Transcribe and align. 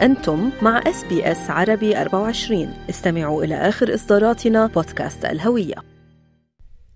أنتم 0.00 0.50
مع 0.62 0.78
إس 0.86 1.04
بي 1.04 1.32
إس 1.32 1.50
عربي 1.50 2.00
24 2.00 2.74
استمعوا 2.90 3.44
إلى 3.44 3.54
آخر 3.54 3.94
إصداراتنا 3.94 4.66
بودكاست 4.66 5.24
الهوية. 5.24 5.74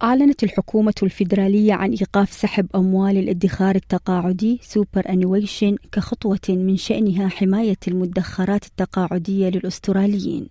أعلنت 0.03 0.43
الحكومة 0.43 0.95
الفيدرالية 1.03 1.73
عن 1.73 1.91
إيقاف 1.91 2.33
سحب 2.33 2.67
أموال 2.75 3.19
الادخار 3.19 3.75
التقاعدي 3.75 4.61
superannuation 4.63 5.77
كخطوة 5.93 6.39
من 6.49 6.77
شأنها 6.77 7.29
حماية 7.29 7.79
المدخرات 7.89 8.67
التقاعدية 8.67 9.49
للأستراليين. 9.49 10.49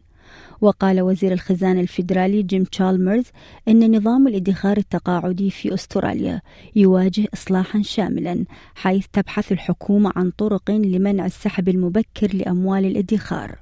وقال 0.61 1.01
وزير 1.01 1.31
الخزانة 1.33 1.81
الفيدرالي 1.81 2.43
جيم 2.43 2.63
تشالمرز 2.63 3.25
أن 3.67 3.97
نظام 3.97 4.27
الادخار 4.27 4.77
التقاعدي 4.77 5.49
في 5.49 5.73
أستراليا 5.73 6.41
يواجه 6.75 7.25
إصلاحا 7.33 7.81
شاملا 7.81 8.45
حيث 8.75 9.05
تبحث 9.13 9.51
الحكومة 9.51 10.11
عن 10.15 10.31
طرق 10.31 10.71
لمنع 10.71 11.25
السحب 11.25 11.69
المبكر 11.69 12.35
لأموال 12.35 12.85
الادخار. 12.85 13.59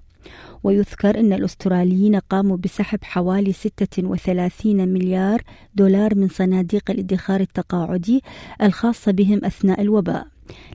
ويذكر 0.64 1.20
أن 1.20 1.34
الأستراليين 1.34 2.16
قاموا 2.16 2.58
بسحب 2.58 3.00
حوالي 3.04 3.54
36 3.54 4.88
مليار 4.88 5.42
دولار 5.76 6.16
من 6.16 6.28
صناديق 6.28 6.92
الادخار 6.92 7.40
التقاعدي 7.40 8.24
الخاصة 8.62 9.12
بهم 9.12 9.46
أثناء 9.46 9.82
الوباء. 9.82 10.28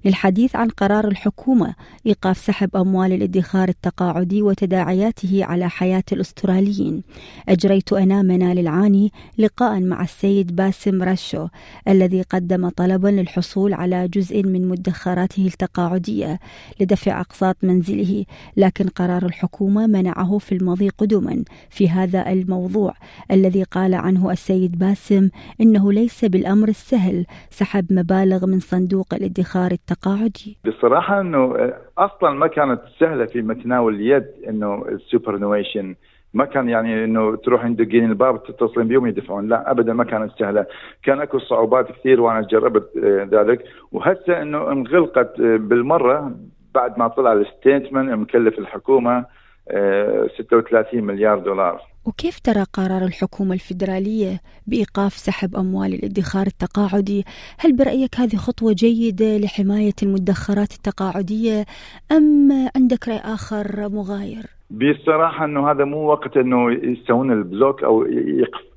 للحديث 0.05 0.57
عن 0.57 0.69
قرار 0.69 1.09
الحكومة 1.09 1.75
إيقاف 2.07 2.39
سحب 2.39 2.77
أموال 2.77 3.13
الادخار 3.13 3.69
التقاعدي 3.69 4.43
وتداعياته 4.43 5.45
على 5.45 5.71
حياة 5.71 6.03
الأستراليين. 6.13 7.03
أجريت 7.49 7.93
أنا 7.93 8.23
منال 8.23 8.59
العاني 8.59 9.13
لقاء 9.39 9.81
مع 9.81 10.03
السيد 10.03 10.57
باسم 10.57 11.03
راشو 11.03 11.47
الذي 11.89 12.23
قدم 12.23 12.69
طلبا 12.69 13.09
للحصول 13.09 13.75
على 13.75 14.09
جزء 14.09 14.43
من 14.43 14.69
مدخراته 14.69 15.47
التقاعدية 15.47 16.39
لدفع 16.81 17.21
أقساط 17.21 17.57
منزله 17.63 18.25
لكن 18.57 18.89
قرار 18.89 19.27
الحكومة 19.27 19.87
منعه 19.87 20.39
من 20.39 20.55
المضي 20.55 20.89
قدما. 20.89 21.45
في 21.71 21.89
هذا 21.89 22.33
الموضوع 22.33 22.95
الذي 23.31 23.63
قال 23.63 23.95
عنه 23.95 24.31
السيد 24.31 24.79
باسم 24.79 25.29
إنه 25.61 25.93
ليس 25.93 26.25
بالأمر 26.25 26.69
السهل 26.69 27.27
سحب 27.51 27.93
مبالغ 27.93 28.47
من 28.47 28.61
صندوق 28.61 29.15
الادخار 29.15 29.73
التقاعدي؟ 29.73 30.59
بصراحة 30.67 31.21
أنه 31.21 31.73
أصلا 31.99 32.31
ما 32.31 32.47
كانت 32.47 32.81
سهلة 33.01 33.27
في 33.27 33.43
متناول 33.43 33.95
اليد 33.95 34.27
أنه 34.49 34.85
ال 34.89 35.39
superannuation 35.39 35.95
ما 36.35 36.45
كان 36.45 36.69
يعني 36.69 37.05
إنه 37.05 37.37
تروحين 37.37 37.77
تدقين 37.77 38.05
الباب 38.05 38.43
تتصلين 38.43 38.89
بيهم 38.89 39.07
يدفعون. 39.07 39.49
لا 39.49 39.71
ابدا 39.71 39.93
ما 39.93 40.05
كانت 40.05 40.33
سهلة. 40.39 40.67
كان 41.03 41.21
أكو 41.21 41.39
صعوبات 41.39 41.93
كثير 41.93 42.21
وأنا 42.21 42.41
جربت 42.41 42.91
آه، 43.05 43.29
ذلك. 43.31 43.65
وهسه 43.93 44.43
إنه 44.43 44.73
انغلقت 44.73 45.41
آه، 45.41 45.57
بالمرة 45.57 46.37
بعد 46.75 46.99
ما 46.99 47.09
طلع 47.09 47.33
ال 47.33 47.41
statement 47.41 48.13
مال 48.13 48.59
الحكومة. 48.59 49.25
36 49.69 50.99
آه، 50.99 51.03
مليار 51.03 51.39
دولار 51.39 51.95
وكيف 52.07 52.39
ترى 52.39 52.65
قرار 52.73 53.05
الحكومة 53.05 53.55
الفيدرالية 53.55 54.41
بإيقاف 54.67 55.13
سحب 55.13 55.57
أموال 55.57 55.95
الادخار 55.95 56.47
التقاعدي؟ 56.47 57.25
هل 57.59 57.77
برأيك 57.77 58.21
هذه 58.21 58.37
خطوة 58.37 58.73
جيدة 58.73 59.39
لحماية 59.39 59.95
المدخرات 60.03 60.73
التقاعدية 60.73 61.65
أم 62.13 62.49
عندك 62.77 63.09
رأي 63.09 63.19
آخر 63.19 63.89
مغاير؟ 63.89 64.45
بصراحة 64.71 65.45
إنه 65.45 65.71
هذا 65.71 65.85
مو 65.85 66.07
وقت 66.09 66.37
إنه 66.37 66.73
يسوون 66.73 67.33
ال 67.33 67.42
block 67.42 67.85
أو 67.85 68.07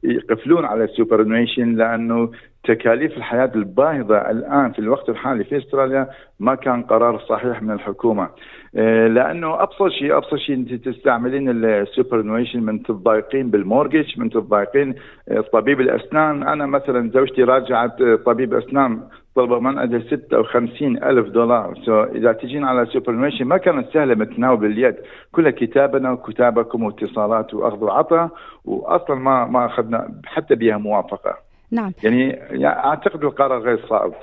يقفلون 0.04 0.66
على 0.66 0.84
ال 0.84 1.24
superannuation 1.24 1.76
لأنه 1.76 2.32
تكاليف 2.68 3.18
الحياة 3.18 3.52
الباهظة 3.56 4.18
الآن 4.18 4.72
في 4.72 4.80
الوقت 4.80 5.10
الحالي 5.10 5.44
في 5.44 5.58
أستراليا 5.58 6.08
ما 6.40 6.56
كان 6.56 6.84
قرار 6.84 7.20
صحيح 7.20 7.62
من 7.62 7.72
الحكومة. 7.72 8.30
آه، 8.76 9.08
لأنه 9.08 9.64
أبسط 9.64 9.88
شيء 9.88 10.18
أبسط 10.18 10.36
شيء 10.36 10.56
أنت 10.56 10.74
تستعملين 10.74 11.66
ال 11.66 12.22
superannuation 12.22 12.64
من 12.64 12.84
تتضايقين 12.84 13.50
بال 13.50 13.64
mortgage 13.64 14.20
من 14.20 14.30
تتضايقين 14.30 14.96
آه، 15.30 15.40
طبيب 15.40 15.82
الأسنان. 15.82 16.44
أنا 16.44 16.66
مثلا 16.66 17.12
زوجتي 17.12 17.44
راجعت 17.44 18.02
آه، 18.02 18.16
طبيب 18.16 18.54
أسنان 18.54 19.02
طلب 19.36 19.52
من 19.52 19.78
أجل 19.78 20.02
56 20.10 21.04
ألف 21.04 21.28
دولار. 21.28 21.74
so 21.86 22.16
إذا 22.16 22.32
تجين 22.32 22.64
على 22.64 22.86
superannuation 22.86 23.46
ما 23.46 23.58
كانت 23.58 23.88
سهلة 23.94 24.16
متناول 24.16 24.58
باليد. 24.58 24.96
كلها 25.32 25.52
كتابنا 25.52 26.12
وكتابكم 26.12 26.84
واتصالات 26.84 27.54
وأخذ 27.54 27.84
وعطاء 27.84 28.30
وأصلا 28.66 29.16
ما 29.16 29.46
ما 29.46 29.66
أخذنا 29.66 30.22
حتى 30.26 30.56
بها 30.56 30.78
موافقة. 30.78 31.47
نعم 31.72 31.92
يعني, 32.04 32.30
يعني 32.30 32.68
أعتقد 32.68 33.24
القرار 33.24 33.60
غير 33.60 33.88
صائب 33.90 34.14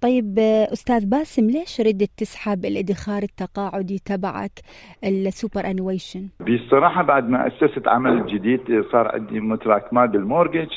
طيب 0.00 0.38
أستاذ 0.72 1.06
باسم 1.06 1.46
ليش 1.46 1.80
ردت 1.80 2.10
تسحب 2.16 2.64
الإدخار 2.64 3.22
التقاعدي 3.22 3.98
تبعك 4.04 4.52
ال 5.04 5.70
superannuation؟ 5.70 6.28
بصراحة 6.40 7.02
بعد 7.02 7.28
ما 7.28 7.46
أسست 7.46 7.88
عمل 7.88 8.26
جديد 8.26 8.60
صار 8.92 9.08
عندي 9.14 9.40
متراكمات 9.40 10.10
بال 10.10 10.22
mortgage 10.22 10.68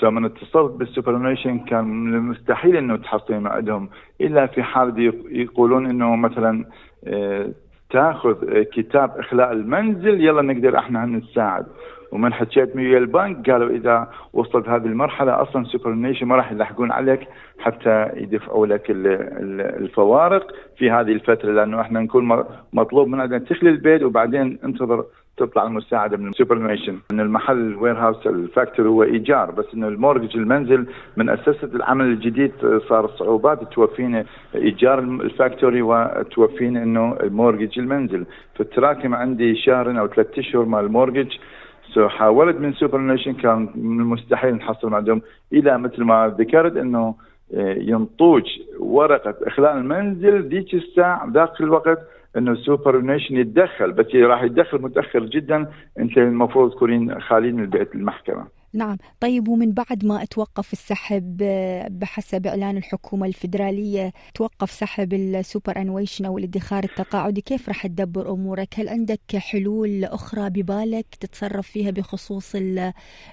so 0.00 0.10
من 0.10 0.24
اتصلت 0.24 0.72
بال 0.72 1.16
superannuation 1.16 1.58
كان 1.58 1.84
من 1.84 2.14
المستحيل 2.14 2.76
إنه 2.76 2.96
تحصلين 2.96 3.46
عندهم 3.46 3.90
إلا 4.20 4.46
في 4.46 4.62
حال 4.62 5.12
يقولون 5.30 5.86
إنه 5.86 6.16
مثلا 6.16 6.64
آه، 7.06 7.52
تاخذ 7.94 8.62
كتاب 8.62 9.10
إخلاء 9.18 9.52
المنزل 9.52 10.20
يلا 10.24 10.42
نقدر 10.42 10.78
إحنا 10.78 11.06
نساعد. 11.06 11.66
ومن 12.12 12.32
حكيت 12.34 12.76
ويا 12.76 12.98
البنك 12.98 13.50
قالوا 13.50 13.70
إذا 13.70 14.10
وصلت 14.32 14.68
هذه 14.68 14.86
المرحلة 14.86 15.42
أصلا 15.42 15.64
superannuation 15.64 16.26
ما 16.26 16.36
راح 16.36 16.52
يلحقون 16.52 16.92
عليك 16.92 17.20
حتى 17.58 18.10
يدفعوا 18.16 18.66
لك 18.66 18.86
الفوارق 19.80 20.52
في 20.76 20.90
هذه 20.90 21.12
الفترة 21.12 21.52
لأنه 21.52 21.80
إحنا 21.80 22.00
نكون 22.00 22.44
مطلوب 22.72 23.08
مننا 23.08 23.38
تخلي 23.38 23.70
البيت 23.70 24.02
وبعدين 24.02 24.58
انتظر 24.64 25.04
تطلع 25.36 25.66
المساعدة 25.66 26.16
من 26.16 26.28
ال 26.28 26.58
superannuation 26.58 26.98
من 27.12 27.20
المحل 27.20 27.56
ال 27.56 27.98
warehouse 27.98 28.26
ال 28.26 28.34
factory 28.34 28.88
هو 28.88 29.02
إيجار 29.02 29.50
بس 29.50 29.64
انه 29.74 29.88
ال 29.88 29.93
mortgage 29.93 30.36
المنزل 30.36 30.86
من 31.16 31.28
أسست 31.28 31.74
العمل 31.74 32.04
الجديد 32.04 32.52
صار 32.88 33.10
صعوبات 33.18 33.72
توفينا 33.72 34.24
إيجار 34.54 34.98
ال 34.98 35.08
factory 35.08 35.82
وتوفينا 35.82 36.82
إنه 36.82 37.16
ال 37.22 37.28
mortgage 37.28 37.78
المنزل. 37.78 38.26
فتراكم 38.54 39.14
عندي 39.14 39.56
شهر 39.56 40.00
أو 40.00 40.08
ثلاثة 40.08 40.40
اشهر 40.40 40.64
مال 40.64 40.84
ال 40.84 40.89
mortgage. 40.89 41.32
so 41.94 42.08
حاولت 42.08 42.56
من 42.56 42.72
superannuation 42.72 43.32
كان 43.32 43.68
من 43.74 44.00
المستحيل 44.00 44.54
نحصل 44.54 44.94
عندهم 44.94 45.22
إلا 45.52 45.78
مثل 45.78 46.02
ما 46.02 46.34
ذكرت 46.38 46.76
إنه 46.76 47.14
آه، 47.54 47.74
ينطوك 47.78 48.42
ورقة 48.78 49.34
إخلاء 49.42 49.76
المنزل 49.76 50.48
ذيك 50.48 50.74
الساعة 50.74 51.30
ذاك 51.30 51.60
الوقت 51.60 51.98
إنه 52.36 52.54
superannuation 52.54 53.36
يتدخل 53.36 53.92
بس 53.92 54.06
راح 54.14 54.42
يتدخل 54.42 54.82
متأخر 54.82 55.26
جدا 55.26 55.70
أنت 55.98 56.18
المفروض 56.18 56.70
تكونين 56.70 57.20
خالين 57.20 57.56
من 57.56 57.66
بيت 57.66 57.94
المحكمة. 57.94 58.46
نعم. 58.74 58.96
طيب 59.20 59.48
ومن 59.48 59.72
بعد 59.72 60.04
ما 60.04 60.24
توقف 60.24 60.72
السحب 60.72 61.38
آه، 61.42 61.88
بحسب 61.90 62.46
إعلان 62.46 62.76
الحكومة 62.76 63.26
الفيدرالية 63.26 64.12
توقف 64.34 64.70
سحب 64.70 65.12
ال 65.12 65.76
superannuation 65.76 66.24
أو 66.24 66.38
الادخار 66.38 66.84
التقاعدي 66.84 67.40
كيف 67.40 67.68
راح 67.68 67.86
تدبر 67.86 68.30
أمورك؟ 68.30 68.68
هل 68.78 68.88
عندك 68.88 69.36
حلول 69.36 70.04
أخرى 70.04 70.50
ببالك 70.50 71.06
تتصرف 71.20 71.66
فيها 71.66 71.90
بخصوص 71.90 72.56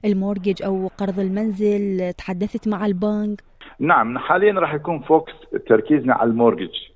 ال 0.05 0.12
mortgage 0.12 0.63
أو 0.63 0.87
قرض 0.97 1.19
المنزل؟ 1.19 2.13
تحدثت 2.13 2.67
مع 2.67 2.85
البنك؟ 2.85 3.43
نعم 3.79 4.17
حاليا 4.17 4.53
راح 4.53 4.73
يكون 4.73 4.99
focus 4.99 5.33
تركيزنا 5.67 6.13
على 6.13 6.29
ال 6.29 6.35
mortgage. 6.35 6.90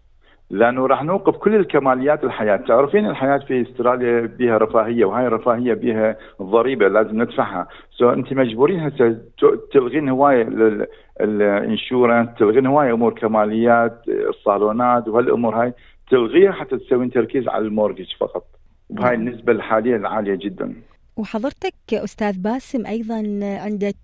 لأنه 0.50 0.88
راح 0.88 1.04
نوقف 1.04 1.38
كل 1.38 1.56
الكماليات 1.56 2.24
الحياة، 2.24 2.58
تعرفين 2.58 3.10
الحياة 3.10 3.38
في 3.38 3.62
استراليا 3.62 4.22
بها 4.22 4.58
رفاهية 4.58 5.06
وهاي 5.06 5.28
الرفاهية 5.28 5.74
بها 5.74 6.16
ضريبة 6.42 6.88
لازم 6.88 7.22
ندفعها، 7.22 7.68
so 7.92 8.10
أنت 8.10 8.34
مجبورين 8.34 8.80
هسه 8.80 9.18
تلغين 9.72 10.10
هواية 10.10 10.48
ال 11.22 11.31
insurance، 11.31 12.30
تلغين 12.38 12.66
هواية 12.66 12.94
أمور 12.94 13.14
كماليات، 13.14 14.02
الصالونات 14.08 15.08
وهالأمور 15.08 15.56
هاي 15.56 15.74
تلغيها 16.10 16.52
حتى 16.52 16.78
تسوين 16.78 17.12
تركيز 17.12 17.48
على 17.48 17.66
ال 17.66 17.71
mortgage 17.71 18.14
فقط. 18.20 18.44
وهاي 18.90 19.18
نعم. 19.18 19.28
النسبة 19.28 19.54
الحالية 19.54 19.96
العالية 19.96 20.36
جدا. 20.36 20.74
وحضرتك 21.18 21.74
أستاذ 21.94 22.38
باسم 22.38 22.86
أيضا 22.86 23.18
عندك 23.44 23.96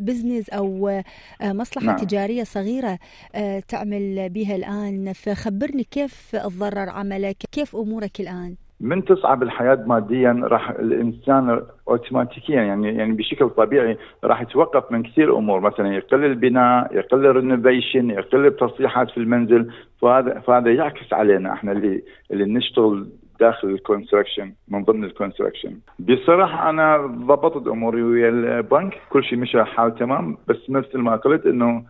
business 0.00 0.50
أو 0.50 1.00
مصلحة 1.42 1.86
نعم. 1.86 1.96
تجارية 1.96 2.42
صغيرة 2.42 2.98
آه، 3.34 3.60
تعمل 3.68 4.28
بها 4.28 4.56
الآن 4.56 5.12
فخبرني 5.12 5.84
كيف 5.84 6.36
تضرر 6.36 6.88
عملك 6.88 7.36
كيف 7.36 7.76
أمورك 7.76 8.20
الآن 8.20 8.54
من 8.80 9.04
تصعب 9.04 9.42
الحياة 9.42 9.84
ماديا 9.86 10.40
راح 10.42 10.70
الإنسان 10.70 11.62
أوتوماتيكيا 11.88 12.62
يعني 12.62 12.88
يعني 12.88 13.12
بشكل 13.12 13.50
طبيعي 13.50 13.98
راح 14.24 14.42
يتوقف 14.42 14.92
من 14.92 15.02
كثير 15.02 15.38
أمور 15.38 15.60
مثلا 15.60 15.94
يقل 15.94 16.24
البناء 16.24 16.96
يقل 16.96 17.26
ال 17.26 17.34
renovation 17.34 18.10
يقل 18.10 18.46
التصليحات 18.46 19.10
في 19.10 19.16
المنزل 19.16 19.70
فهذا 20.02 20.40
فهذا 20.40 20.72
يعكس 20.72 21.12
علينا 21.12 21.52
إحنا 21.52 21.72
اللي 21.72 22.02
اللي 22.30 22.44
نشتغل 22.44 23.08
داخل 23.40 23.68
ال 23.68 23.75
construction 23.75 24.52
من 24.68 24.84
ضمن 24.84 25.04
ال 25.04 25.09
construction. 25.09 25.76
بصراحة 25.98 26.70
أنا 26.70 26.96
ضبطت 27.06 27.66
أموري 27.66 28.02
ويا 28.02 28.28
البنك 28.28 29.00
كل 29.10 29.24
شيء 29.24 29.38
مشى 29.38 29.64
حال 29.64 29.94
تمام 29.94 30.36
بس 30.48 30.70
مثل 30.70 30.98
ما 30.98 31.16
قلت 31.16 31.46
إنه 31.46 31.84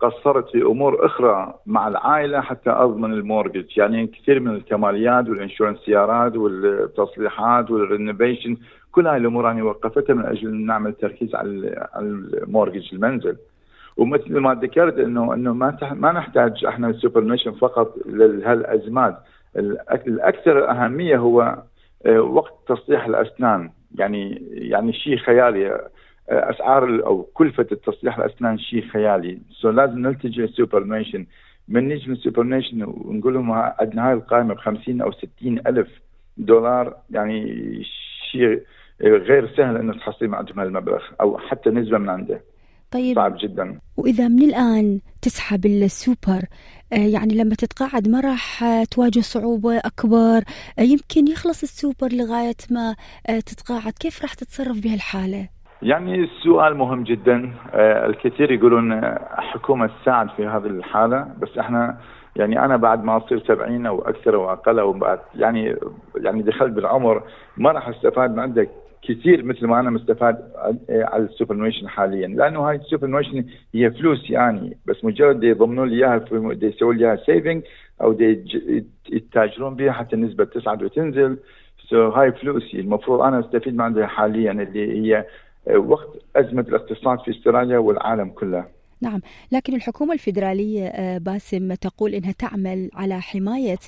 قصرت 0.00 0.50
في 0.50 0.62
أمور 0.62 1.06
أخرى 1.06 1.54
مع 1.66 1.88
العائلة 1.88 2.40
حتى 2.40 2.70
أضمن 2.70 3.12
ال 3.12 3.19
mortgage. 3.19 3.78
يعني 3.78 4.06
كثير 4.06 4.40
من 4.40 4.50
الكماليات 4.54 5.28
وال 5.28 5.37
insurance 5.37 5.78
سيارات 5.78 6.36
والتصليحات 6.36 7.70
وال 7.70 7.84
renovation 7.84 8.56
كل 8.92 9.06
هاي 9.06 9.16
الأمور 9.16 9.50
أنا 9.50 9.64
وقفتها 9.64 10.14
من 10.14 10.24
أجل 10.24 10.54
نعمل 10.54 10.92
تركيز 10.92 11.34
على 11.34 11.48
ال 11.96 12.07
mortgage 12.07 12.94
المنزل. 12.94 13.36
ومثل 13.96 14.38
ما 14.38 14.54
ذكرت 14.54 14.98
إنه 14.98 15.34
إنه 15.34 15.52
ما 15.54 15.76
ما 15.92 16.12
نحتاج 16.12 16.64
إحنا 16.64 16.88
السوبر 16.88 17.36
فقط 17.60 17.94
لهالأزمات. 18.06 19.16
الأكثر 19.56 20.70
أهمية 20.70 21.16
هو 21.16 21.62
آه، 22.06 22.20
وقت 22.20 22.54
تصليح 22.68 23.06
الأسنان. 23.06 23.70
يعني 23.94 24.42
يعني 24.52 24.92
شيء 24.92 25.16
خيالي 25.16 25.88
أسعار 26.28 27.06
أو 27.06 27.22
كلفة 27.22 27.66
التصليح 27.72 28.18
الأسنان 28.18 28.58
شيء 28.58 28.88
خيالي. 28.88 29.38
so 29.50 29.70
لازم 29.70 29.98
نلتجئ 29.98 30.42
لل 30.42 30.84
superannuation 30.84 31.26
من 31.68 31.88
نيجي 31.88 32.06
من 32.06 32.12
ال 32.12 32.42
superannuation 32.42 32.82
ونقول 32.82 33.34
لهم 33.34 33.52
عندنا 33.52 34.08
هاي 34.08 34.12
القائمة 34.12 34.54
ب 34.54 34.58
50 34.58 35.00
أو 35.00 35.12
60 35.12 35.58
ألف 35.66 35.88
دولار. 36.36 36.96
يعني 37.10 37.82
شيء 38.30 38.62
غير 39.00 39.48
سهل 39.56 39.76
إنه 39.76 39.92
تحصلي 39.92 40.36
عندهم 40.36 40.60
هالمبلغ 40.60 41.02
أو 41.20 41.38
حتى 41.38 41.70
نسبة 41.70 41.98
من 41.98 42.08
عنده. 42.08 42.40
طيب. 42.90 43.16
صعب 43.16 43.36
جدا. 43.38 43.78
وإذا 43.96 44.28
من 44.28 44.42
الآن 44.42 45.00
تسحب 45.22 45.66
السوبر 45.66 46.42
آه، 46.92 46.96
يعني 46.96 47.34
لما 47.34 47.54
تتقاعد 47.54 48.08
ما 48.08 48.20
راح 48.20 48.64
تواجه 48.90 49.20
صعوبة 49.20 49.78
أكبر؟ 49.78 50.42
آه، 50.78 50.82
يمكن 50.82 51.32
يخلص 51.32 51.62
السوبر 51.62 52.08
لغاية 52.12 52.56
ما 52.70 52.94
آه، 53.28 53.40
تتقاعد. 53.40 53.92
كيف 53.92 54.22
راح 54.22 54.34
تتصرف 54.34 54.80
بهالحالة؟ 54.80 55.48
يعني 55.82 56.24
السؤال 56.24 56.76
مهم 56.76 57.04
جدا. 57.04 57.52
الكثير 57.74 58.52
يقولون 58.52 58.92
الحكومة 58.92 59.90
تساعد 60.02 60.28
في 60.36 60.46
هذه 60.46 60.66
الحالة 60.66 61.28
بس 61.40 61.58
إحنا 61.58 61.98
يعني 62.36 62.64
أنا 62.64 62.76
بعد 62.76 63.04
ما 63.04 63.16
أصير 63.16 63.44
70 63.46 63.86
أو 63.86 64.02
أكثر 64.02 64.34
أو 64.34 64.52
أقل 64.52 64.78
أو 64.78 64.92
بعد 64.92 65.18
يعني 65.34 65.76
يعني 66.16 66.42
دخلت 66.42 66.72
بالعمر 66.72 67.22
ما 67.56 67.72
راح 67.72 67.88
أستفاد 67.88 68.30
من 68.30 68.38
عندك 68.38 68.70
كثير 69.02 69.44
مثل 69.44 69.66
ما 69.66 69.80
أنا 69.80 69.90
مستفاد 69.90 70.52
على 70.88 71.22
ال 71.24 71.54
superannuation 71.54 71.88
حاليا. 71.88 72.28
لأنه 72.28 72.60
هاي 72.60 72.76
ال 72.76 73.06
superannuation 73.06 73.44
هي 73.74 73.90
فلوس 73.90 74.30
يعني 74.30 74.76
بس 74.86 75.04
مجرد 75.04 75.44
يضمنوا 75.44 75.86
لي 75.86 75.96
إياها 75.96 76.24
يسووا 76.62 76.94
لي 76.94 77.06
إياها 77.06 77.16
saving 77.16 77.62
أو 78.02 78.16
يتاجرون 79.08 79.74
بها 79.74 79.92
حتى 79.92 80.16
النسبة 80.16 80.44
تصعد 80.44 80.82
وتنزل. 80.82 81.38
so 81.88 82.16
هاي 82.16 82.32
فلوسي 82.32 82.80
المفروض 82.80 83.20
أنا 83.20 83.40
أستفيد 83.40 83.74
من 83.74 83.80
عندها 83.80 84.06
حاليا 84.06 84.52
اللي 84.52 85.14
هي 85.14 85.26
وقت 85.76 86.08
أزمة 86.36 86.64
الاقتصاد 86.68 87.18
في 87.18 87.30
أستراليا 87.30 87.78
والعالم 87.78 88.28
كله. 88.28 88.75
نعم. 89.02 89.20
لكن 89.52 89.74
الحكومة 89.74 90.12
الفيدرالية 90.12 90.86
آه، 90.86 91.18
باسم 91.18 91.74
تقول 91.74 92.14
إنها 92.14 92.32
تعمل 92.32 92.90
على 92.94 93.20
حماية 93.20 93.78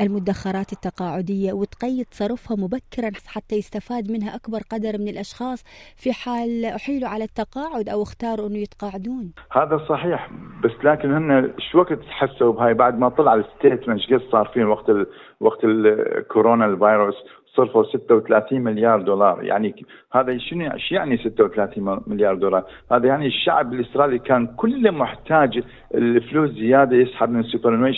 المدخرات 0.00 0.72
التقاعدية 0.72 1.52
وتقيد 1.52 2.06
صرفها 2.10 2.56
مبكرا 2.56 3.10
حتى 3.26 3.56
يستفاد 3.56 4.10
منها 4.10 4.36
أكبر 4.36 4.58
قدر 4.70 4.98
من 4.98 5.08
الأشخاص 5.08 5.64
في 5.96 6.12
حال 6.12 6.64
أحيلوا 6.64 7.08
على 7.08 7.24
التقاعد 7.24 7.88
أو 7.88 8.02
اختاروا 8.02 8.48
أنه 8.48 8.58
يتقاعدون. 8.58 9.32
هذا 9.52 9.86
صحيح 9.88 10.30
بس 10.64 10.84
لكن 10.84 11.12
هن 11.12 11.52
شو 11.58 11.78
وقت 11.78 11.98
حسوا 12.08 12.52
بهاي 12.52 12.74
بعد 12.74 12.98
ما 12.98 13.08
طلع 13.08 13.34
الستيتمنت 13.34 14.00
قد 14.12 14.22
صار 14.32 14.50
فيه 14.54 14.64
وقت 14.64 14.90
ال 14.90 15.06
وقت 15.40 15.64
الكورونا 15.64 16.66
الفيروس؟ 16.66 17.14
صرفوا 17.58 17.84
36 17.84 18.60
مليار 18.60 19.02
دولار. 19.02 19.44
يعني 19.44 19.86
هذا 20.12 20.38
شنو 20.38 20.72
إيش 20.72 20.92
يعني 20.92 21.16
36 21.16 22.00
مليار 22.06 22.34
دولار؟ 22.34 22.64
هذا 22.92 23.06
يعني 23.06 23.26
الشعب 23.26 23.72
الاسترالي 23.72 24.18
كان 24.18 24.46
كله 24.46 24.90
محتاج 24.90 25.62
الفلوس 25.94 26.50
زيادة 26.50 26.96
يسحب 26.96 27.30
من 27.30 27.40
السوبر 27.40 27.92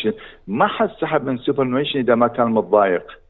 ما 0.46 0.66
حد 0.66 0.90
سحب 1.00 1.24
من 1.24 1.34
السوبر 1.34 1.80
إذا 1.94 2.14
ما 2.14 2.28
كان 2.28 2.46
متضايق. 2.46 3.20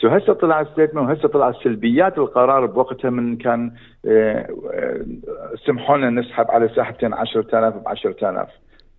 so 0.00 0.08
هسه 0.08 0.32
طلع 0.32 0.64
statement 0.64 1.08
وهسه 1.08 1.28
طلع 1.28 1.52
سلبيات 1.52 2.18
القرار 2.18 2.66
بوقتها 2.66 3.10
من 3.10 3.36
كان 3.36 3.72
آه، 4.06 4.48
آه، 4.74 5.04
سمحوا 5.66 5.96
لنا 5.96 6.20
نسحب 6.20 6.50
على 6.50 6.68
ساحتين 6.68 7.14
10000 7.14 7.74
ب 7.74 7.88
10000 7.88 8.48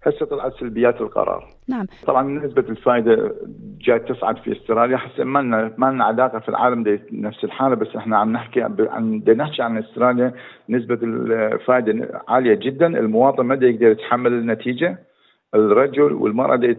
هسه 0.03 0.25
طلعت 0.25 0.53
سلبيات 0.53 1.01
القرار. 1.01 1.48
نعم. 1.68 1.86
طبعا 2.07 2.24
نسبة 2.24 2.65
الفائده 2.69 3.36
جاي 3.81 4.00
تصعد 4.00 4.38
في 4.38 4.51
استراليا. 4.51 4.98
حسب 4.98 5.25
ما 5.25 5.39
لنا 5.39 5.74
ما 5.77 5.92
لنا 5.92 6.03
علاقة 6.03 6.39
في 6.39 6.50
العالم 6.50 6.83
دي 6.83 7.00
نفس 7.12 7.44
الحالة 7.44 7.75
بس 7.75 7.95
إحنا 7.95 8.18
عم 8.18 8.31
نحكي 8.31 8.62
عن 8.62 9.24
نحكي 9.27 9.62
عن 9.62 9.77
استراليا 9.77 10.33
نسبة 10.69 11.00
الفائده 11.03 12.21
عالية 12.27 12.53
جدا. 12.53 12.88
المواطن 12.88 13.45
ما 13.45 13.56
يقدر 13.56 13.92
يتحمل 13.92 14.33
النتيجة. 14.33 14.98
الرجل 15.56 16.13
والمرأة 16.13 16.75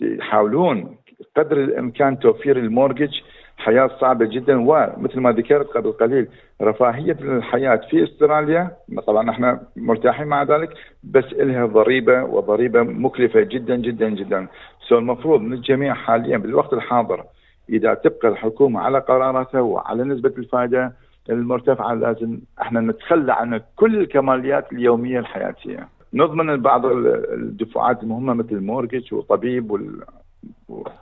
يحاولون 0.00 0.96
قدر 1.36 1.56
الإمكان 1.56 2.18
توفير 2.18 2.56
المورجج 2.58 3.10
حياة 3.56 3.90
صعبة 4.00 4.26
جدا 4.26 4.60
ومثل 4.60 5.20
ما 5.20 5.32
ذكرت 5.32 5.66
قبل 5.66 5.92
قليل 5.92 6.28
رفاهية 6.62 7.16
الحياة 7.20 7.80
في 7.90 8.04
استراليا 8.04 8.70
طبعا 9.06 9.30
إحنا 9.30 9.60
مرتاحين 9.76 10.26
مع 10.26 10.42
ذلك 10.42 10.70
بس 11.04 11.24
لها 11.32 11.66
ضريبة 11.66 12.22
وضريبة 12.24 12.82
مكلفة 12.82 13.40
جدا 13.40 13.76
جدا 13.76 14.08
جدا. 14.08 14.46
سو 14.88 14.98
المفروض 14.98 15.40
من 15.40 15.52
الجميع 15.52 15.94
حاليا 15.94 16.38
بالوقت 16.38 16.72
الحاضر 16.72 17.24
إذا 17.68 17.94
تبقى 17.94 18.28
الحكومة 18.28 18.80
على 18.80 18.98
قراراتها 18.98 19.60
وعلى 19.60 20.04
نسبة 20.04 20.32
الفائدة 20.38 20.92
المرتفعه 21.30 21.94
لازم 21.94 22.38
إحنا 22.62 22.80
نتخلى 22.80 23.32
عن 23.32 23.60
كل 23.76 23.98
الكماليات 24.00 24.72
اليومية 24.72 25.18
الحياتية. 25.18 25.88
نضمن 26.14 26.56
بعض 26.62 26.86
الدفعات 26.86 28.02
المهمة 28.02 28.34
مثل 28.34 28.48
ال 28.52 28.59
mortgage 28.59 29.14
وطبيب 29.14 29.70
وال 29.70 30.00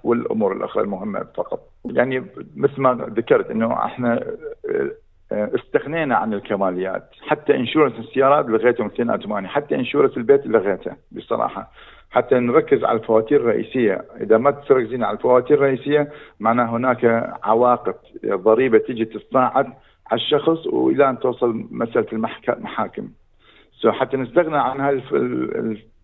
والأمور 0.04 0.52
الأخرى 0.52 0.82
المهمة 0.82 1.26
فقط. 1.34 1.60
يعني 1.84 2.24
مثل 2.56 2.80
ما 2.80 2.94
ذكرت 3.16 3.50
إنه 3.50 3.84
إحنا 3.84 4.24
آه، 5.32 5.50
استغنينا 5.54 6.16
عن 6.16 6.34
الكماليات. 6.34 7.10
حتى 7.20 7.56
insurance 7.56 7.98
السيارات 7.98 8.46
لغيته 8.46 8.84
208 8.84 9.48
حتى 9.48 9.74
insurance 9.74 10.16
البيت 10.16 10.46
لغيته 10.46 10.92
بصراحة. 11.12 11.70
حتى 12.10 12.34
نركز 12.34 12.84
على 12.84 12.98
الفواتير 12.98 13.40
الرئيسية. 13.40 14.04
إذا 14.20 14.38
ما 14.38 14.50
تركزين 14.50 15.04
على 15.04 15.16
الفواتير 15.16 15.56
الرئيسية 15.56 16.08
معناه 16.40 16.76
هناك 16.76 17.04
عواقب 17.42 17.94
ضريبة 18.26 18.78
تجي 18.78 19.04
تصاعد 19.04 19.66
على 20.10 20.20
الشخص 20.20 20.66
وإلى 20.66 21.10
أن 21.10 21.18
توصل 21.18 21.66
مسألة 21.70 22.06
المحاكم. 22.12 23.08
سو 23.72 23.92
حتى 23.92 24.16
نستغنى 24.16 24.58
عن 24.58 24.80
هذه 24.80 25.02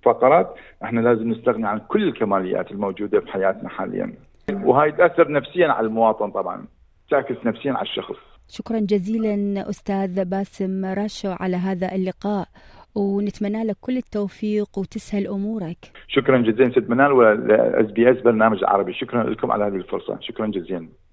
الفقرات 0.01 0.55
إحنا 0.85 1.01
لازم 1.01 1.31
نستغني 1.31 1.69
عن 1.69 1.81
كل 1.89 2.09
الكماليات 2.09 2.71
الموجودة 2.71 3.21
في 3.21 3.33
حياتنا 3.33 3.69
حاليا 3.69 4.15
وهاي 4.53 4.93
تأثر 4.93 5.33
نفسيا 5.33 5.69
على 5.69 5.87
المواطن 5.87 6.31
طبعا 6.31 6.67
تعكس 7.11 7.37
نفسيا 7.47 7.73
على 7.73 7.83
الشخص 7.83 8.17
شكرا 8.49 8.79
جزيلا 8.79 9.69
أستاذ 9.71 10.25
باسم 10.25 10.85
راشو 10.85 11.29
على 11.41 11.57
هذا 11.57 11.95
اللقاء 11.95 12.49
ونتمنى 12.95 13.65
لك 13.65 13.77
كل 13.81 13.97
التوفيق 13.97 14.79
وتسهل 14.79 15.27
أمورك. 15.27 15.93
شكرا 16.09 16.39
جزيلا 16.39 16.71
ست 16.71 16.91
منال 16.91 17.13
وال 17.13 17.91
SBS 17.91 18.21
برنامج 18.21 18.65
عربي، 18.65 18.93
شكرا 18.93 19.31
لكم 19.31 19.53
على 19.53 19.65
هذه 19.65 19.77
الفرصة، 19.77 20.19
شكرا 20.21 20.47
جزيلا. 20.47 20.89